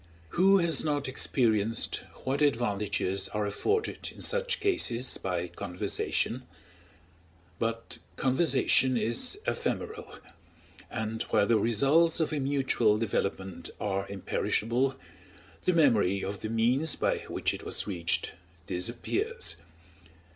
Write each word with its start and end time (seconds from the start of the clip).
Who 0.29 0.57
has 0.57 0.83
not 0.83 1.07
experienced 1.07 2.01
what 2.23 2.41
advantages 2.41 3.29
are 3.29 3.45
afforded 3.45 4.11
in 4.11 4.23
such 4.23 4.59
cases 4.59 5.19
by 5.19 5.49
conversation? 5.49 6.41
But 7.59 7.99
conversation 8.15 8.97
is 8.97 9.37
ephemeral; 9.45 10.17
and 10.89 11.21
while 11.29 11.45
the 11.45 11.59
results 11.59 12.19
of 12.19 12.33
a 12.33 12.39
mutual 12.39 12.97
development 12.97 13.69
are 13.79 14.07
imperishable, 14.09 14.95
the 15.65 15.73
memory 15.73 16.23
of 16.23 16.41
the 16.41 16.49
means 16.49 16.95
by 16.95 17.19
which 17.27 17.53
it 17.53 17.61
was 17.63 17.85
reached 17.85 18.33
disappears. 18.65 19.57